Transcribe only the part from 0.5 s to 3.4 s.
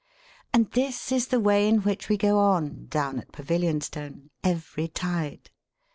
And this is the way in which we go on, down at